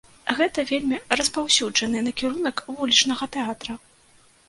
[0.37, 3.81] Гэта вельмі распаўсюджаны накірунак вулічнага тэатра.